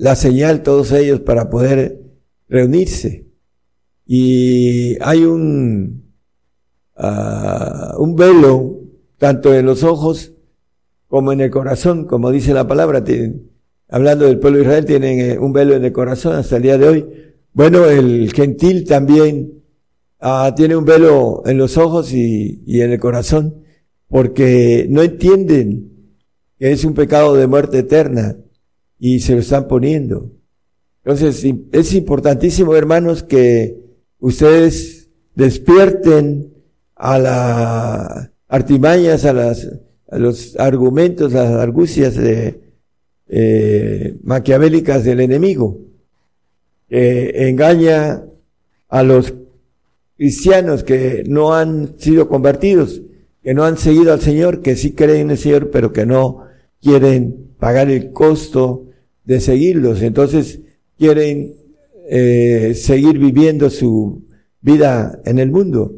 [0.02, 2.02] la señal todos ellos para poder
[2.48, 3.28] reunirse.
[4.04, 6.12] Y hay un,
[7.98, 8.80] un velo
[9.16, 10.32] tanto en los ojos
[11.06, 13.04] como en el corazón, como dice la palabra.
[13.90, 16.78] hablando del pueblo de Israel, tienen eh, un velo en el corazón hasta el día
[16.78, 17.06] de hoy.
[17.52, 19.62] Bueno, el gentil también
[20.18, 23.62] ah, tiene un velo en los ojos y, y en el corazón,
[24.08, 25.92] porque no entienden
[26.58, 28.36] que es un pecado de muerte eterna
[29.04, 30.30] y se lo están poniendo.
[31.04, 33.80] Entonces, es importantísimo, hermanos, que
[34.20, 36.54] ustedes despierten
[36.94, 39.68] a las artimañas, a, las,
[40.08, 42.60] a los argumentos, las argucias de,
[43.26, 45.80] eh, maquiavélicas del enemigo,
[46.88, 48.22] engaña
[48.88, 49.34] a los
[50.16, 53.02] cristianos que no han sido convertidos,
[53.42, 56.44] que no han seguido al Señor, que sí creen en el Señor, pero que no
[56.80, 58.90] quieren pagar el costo
[59.24, 60.02] de seguirlos.
[60.02, 60.60] Entonces,
[60.98, 61.54] quieren
[62.08, 64.24] eh, seguir viviendo su
[64.60, 65.94] vida en el mundo.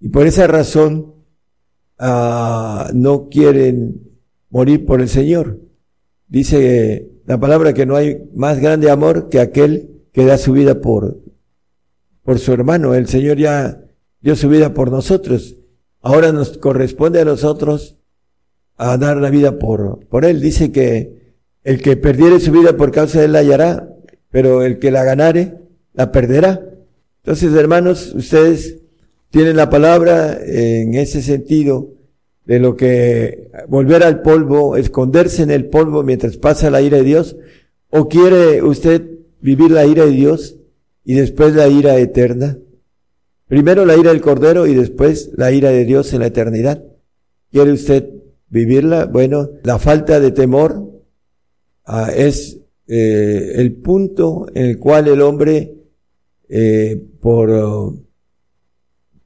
[0.00, 1.14] Y por esa razón
[1.98, 4.02] ah, no quieren
[4.50, 5.60] morir por el Señor.
[6.28, 10.80] Dice la palabra que no hay más grande amor que aquel que da su vida
[10.80, 11.18] por,
[12.22, 12.94] por su hermano.
[12.94, 13.84] El Señor ya
[14.20, 15.56] dio su vida por nosotros.
[16.00, 17.96] Ahora nos corresponde a nosotros
[18.76, 20.40] a dar la vida por, por Él.
[20.40, 21.15] Dice que
[21.66, 23.88] el que perdiere su vida por causa de Él la hallará,
[24.30, 25.54] pero el que la ganare,
[25.94, 26.62] la perderá.
[27.24, 28.78] Entonces, hermanos, ustedes
[29.30, 31.90] tienen la palabra en ese sentido
[32.44, 37.02] de lo que volver al polvo, esconderse en el polvo mientras pasa la ira de
[37.02, 37.36] Dios,
[37.90, 39.02] o quiere usted
[39.40, 40.58] vivir la ira de Dios
[41.04, 42.58] y después la ira eterna.
[43.48, 46.84] Primero la ira del Cordero y después la ira de Dios en la eternidad.
[47.50, 48.08] ¿Quiere usted
[48.50, 49.06] vivirla?
[49.06, 50.95] Bueno, la falta de temor
[51.86, 55.74] ah, es eh, el punto en el cual el hombre,
[56.48, 57.94] eh, por,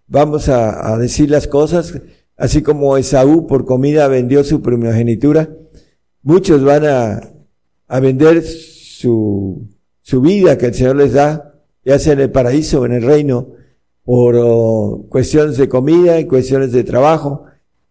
[0.06, 2.00] vamos a, decir las cosas,
[2.36, 5.50] así como Esaú por comida vendió su primogenitura,
[6.22, 7.20] muchos van a,
[7.88, 9.68] a vender su,
[10.00, 13.02] su vida que el Señor les da, ya sea en el paraíso o en el
[13.02, 13.48] reino,
[14.04, 17.44] por oh, cuestiones de comida y cuestiones de trabajo,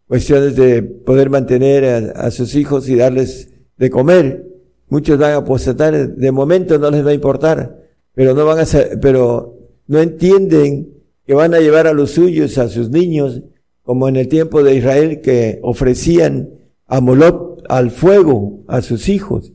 [0.07, 4.48] cuestiones de poder mantener a sus hijos y darles de comer.
[4.89, 7.79] Muchos van a apostatar, de momento no les va a importar,
[8.13, 9.55] pero no van a ser, pero
[9.87, 10.89] no entienden
[11.25, 13.43] que van a llevar a los suyos, a sus niños,
[13.83, 16.49] como en el tiempo de Israel que ofrecían
[16.87, 19.51] a Moloch al fuego a sus hijos.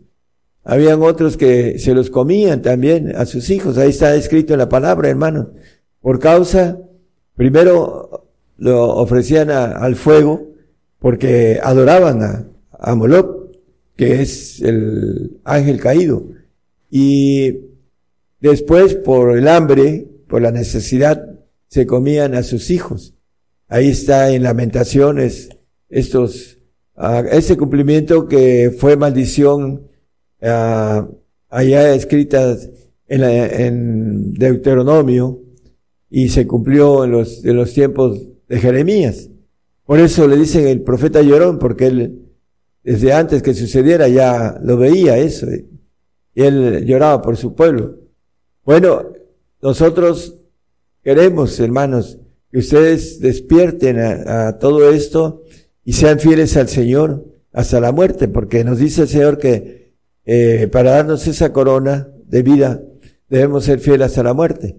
[0.62, 3.76] Habían otros que se los comían también a sus hijos.
[3.76, 5.50] Ahí está escrito en la palabra, hermano.
[6.00, 6.78] Por causa,
[7.34, 10.48] primero lo ofrecían al fuego
[10.98, 12.94] porque adoraban a, a
[13.96, 16.26] que es el ángel caído.
[16.90, 17.60] Y
[18.40, 23.14] después, por el hambre, por la necesidad, se comían a sus hijos.
[23.68, 25.48] Ahí está en Lamentaciones
[25.88, 26.58] estos,
[27.30, 29.88] ese cumplimiento que fue maldición
[30.42, 31.14] uh,
[31.48, 32.56] allá escrita
[33.06, 35.40] en, en, Deuteronomio
[36.10, 39.30] y se cumplió en los, en los tiempos de Jeremías.
[39.84, 42.24] Por eso le dicen el profeta llorón, porque él
[42.84, 45.46] desde antes que sucediera ya lo veía eso.
[46.34, 47.96] Y él lloraba por su pueblo.
[48.64, 49.12] Bueno,
[49.62, 50.36] nosotros
[51.02, 52.18] queremos, hermanos,
[52.52, 55.42] que ustedes despierten a, todo esto
[55.84, 59.94] y sean fieles al Señor hasta la muerte, porque nos dice el Señor que
[60.26, 62.82] eh, para darnos esa corona de vida
[63.28, 64.78] debemos ser fieles hasta la muerte.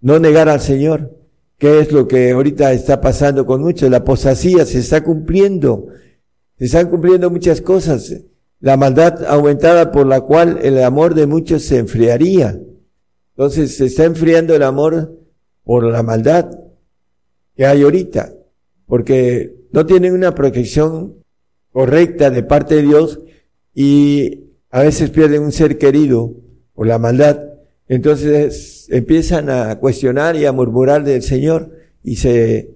[0.00, 1.16] No negar al Señor,
[1.58, 3.90] que es lo que ahorita está pasando con muchos.
[3.90, 5.88] La apostasía se está cumpliendo
[6.58, 8.14] se están cumpliendo muchas cosas.
[8.60, 12.58] La maldad aumentada por la cual el amor de muchos se enfriaría.
[13.36, 15.18] Entonces se está enfriando el amor
[15.62, 16.50] por la maldad
[17.54, 18.32] que hay ahorita,
[18.86, 21.16] porque no tienen una protección
[21.70, 23.20] correcta de parte de Dios
[23.74, 26.34] y a veces pierden un ser querido
[26.74, 27.42] por la maldad.
[27.88, 32.70] Entonces empiezan a cuestionar y a murmurar del Señor y se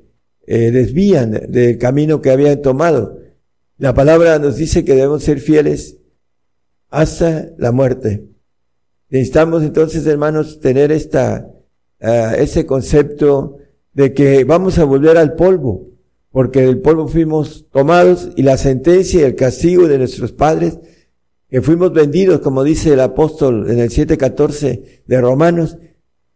[0.46, 3.19] eh, desvían del camino que habían tomado.
[3.80, 5.96] La palabra nos dice que debemos ser fieles
[6.90, 8.26] hasta la muerte.
[9.08, 11.48] Necesitamos entonces, hermanos, tener esta,
[12.02, 13.56] uh, ese concepto
[13.94, 15.88] de que vamos a volver al polvo,
[16.30, 20.78] porque del polvo fuimos tomados y la sentencia y el castigo de nuestros padres,
[21.48, 25.78] que fuimos vendidos, como dice el apóstol en el 7.14 de Romanos,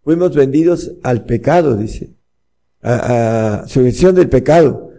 [0.03, 2.09] fuimos vendidos al pecado, dice,
[2.81, 4.94] a, a del pecado.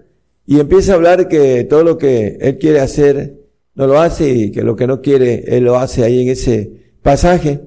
[0.46, 3.40] Y empieza a hablar que todo lo que él quiere hacer
[3.74, 6.72] no lo hace y que lo que no quiere él lo hace ahí en ese
[7.02, 7.62] pasaje.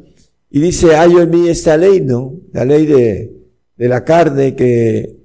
[0.51, 2.35] Y dice, hay en mí esta ley, ¿no?
[2.53, 3.33] La ley de,
[3.77, 5.17] de la carne que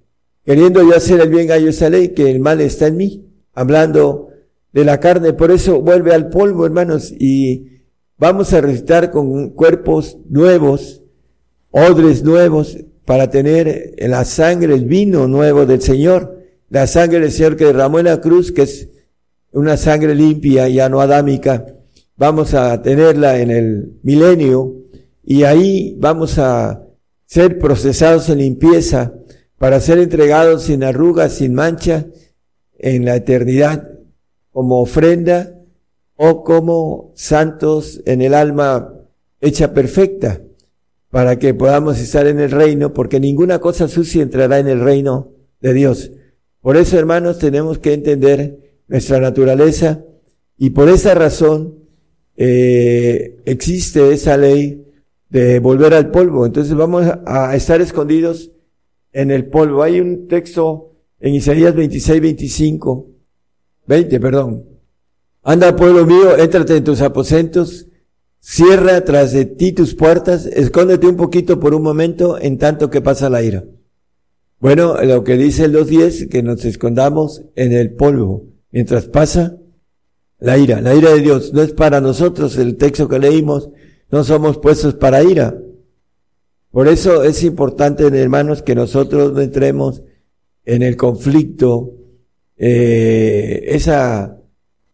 [0.46, 3.26] queriendo yo hacer el bien hay esa ley que el mal está en mí.
[3.54, 4.30] hablando
[4.74, 5.34] de la carne.
[5.34, 7.82] Por eso vuelve al polvo, hermanos, y
[8.18, 11.04] vamos a resucitar con cuerpos nuevos,
[11.72, 16.43] odres nuevos, para tener la sangre, el vino nuevo del Señor,
[16.74, 18.90] la sangre del Señor que derramó en la cruz, que es
[19.52, 21.68] una sangre limpia, ya no adámica.
[22.16, 24.78] Vamos a tenerla en el milenio
[25.24, 26.84] y ahí vamos a
[27.28, 29.14] ser procesados en limpieza
[29.60, 32.08] para ser entregados sin arrugas, sin mancha,
[32.80, 33.92] en la eternidad,
[34.50, 35.56] como ofrenda
[36.16, 38.96] o como santos en el alma
[39.42, 40.42] hecha perfecta
[41.12, 45.34] para que podamos estar en el reino, porque ninguna cosa sucia entrará en el reino
[45.62, 46.12] de Dios.
[46.64, 50.04] Por eso, hermanos, tenemos que entender nuestra naturaleza
[50.58, 51.76] y por esa razón
[52.38, 54.86] eh, existe esa ley
[55.30, 56.46] de volver al polvo.
[56.46, 58.52] Entonces vamos a estar escondidos
[59.12, 59.84] en el polvo.
[59.84, 63.08] Hay un texto en Isaías 26, 25,
[63.86, 64.64] 20, perdón.
[65.42, 67.88] Anda, pueblo mío, éntrate en tus aposentos,
[68.46, 73.00] Cierra tras de ti tus puertas, escóndete un poquito por un momento en tanto que
[73.00, 73.64] pasa la ira.
[74.64, 79.58] Bueno, lo que dice el 2.10, que nos escondamos en el polvo mientras pasa
[80.40, 80.80] la ira.
[80.80, 83.72] La ira de Dios no es para nosotros, el texto que leímos,
[84.10, 85.54] no somos puestos para ira.
[86.72, 90.02] Por eso es importante, hermanos, que nosotros no entremos
[90.64, 91.96] en el conflicto,
[92.56, 94.40] eh, esa,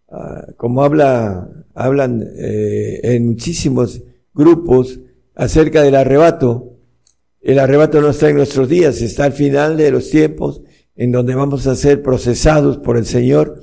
[0.10, 4.02] ah, como habla hablan eh, en muchísimos
[4.34, 5.00] grupos
[5.36, 6.79] acerca del arrebato.
[7.42, 10.62] El arrebato no está en nuestros días, está al final de los tiempos
[10.96, 13.62] en donde vamos a ser procesados por el Señor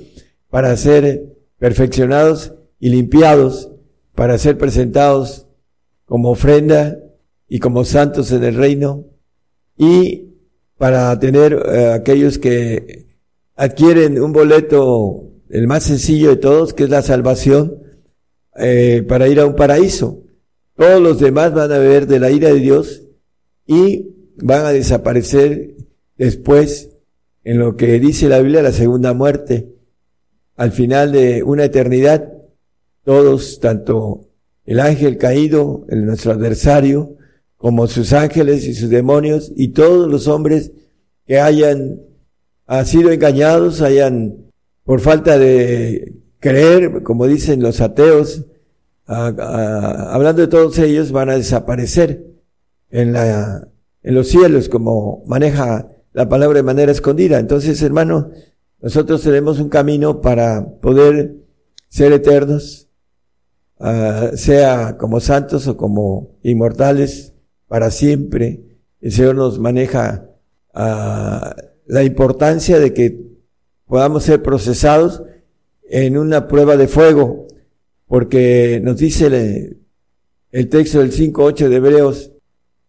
[0.49, 3.71] para ser perfeccionados y limpiados,
[4.15, 5.47] para ser presentados
[6.05, 6.97] como ofrenda
[7.47, 9.05] y como santos en el reino
[9.77, 10.33] y
[10.77, 13.05] para tener eh, aquellos que
[13.55, 17.83] adquieren un boleto, el más sencillo de todos, que es la salvación,
[18.57, 20.23] eh, para ir a un paraíso.
[20.75, 23.06] Todos los demás van a beber de la ira de Dios
[23.67, 25.75] y van a desaparecer
[26.17, 26.89] después
[27.43, 29.73] en lo que dice la Biblia, la segunda muerte.
[30.55, 32.33] Al final de una eternidad,
[33.03, 34.27] todos, tanto
[34.65, 37.15] el ángel caído, el, nuestro adversario,
[37.57, 40.71] como sus ángeles y sus demonios, y todos los hombres
[41.25, 42.01] que hayan
[42.65, 44.51] ha sido engañados, hayan,
[44.83, 48.45] por falta de creer, como dicen los ateos,
[49.05, 52.36] hablando de todos ellos, van a desaparecer
[52.89, 53.67] en, la,
[54.03, 57.39] en los cielos, como maneja la palabra de manera escondida.
[57.39, 58.31] Entonces, hermano,
[58.81, 61.35] nosotros tenemos un camino para poder
[61.89, 62.89] ser eternos,
[63.79, 67.33] ah, sea como santos o como inmortales,
[67.67, 68.61] para siempre.
[69.01, 70.29] El Señor nos maneja
[70.73, 73.27] ah, la importancia de que
[73.85, 75.23] podamos ser procesados
[75.89, 77.47] en una prueba de fuego,
[78.05, 79.79] porque nos dice
[80.51, 82.31] el, texto del 5.8 de Hebreos,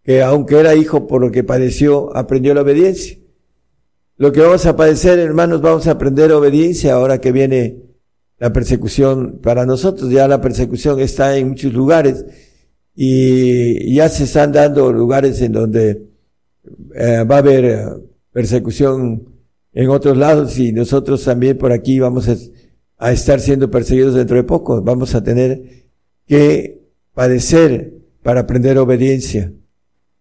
[0.09, 3.19] que aunque era hijo por lo que padeció, aprendió la obediencia.
[4.17, 7.83] Lo que vamos a padecer, hermanos, vamos a aprender obediencia ahora que viene
[8.39, 10.11] la persecución para nosotros.
[10.11, 12.25] Ya la persecución está en muchos lugares
[12.95, 16.09] y ya se están dando lugares en donde
[16.95, 17.85] eh, va a haber eh,
[18.33, 19.29] persecución
[19.75, 22.37] en otros lados y nosotros también por aquí vamos a
[22.97, 24.81] a estar siendo perseguidos dentro de poco.
[24.81, 25.85] Vamos a tener
[26.27, 26.81] que
[27.13, 27.93] padecer
[28.23, 29.53] para aprender obediencia.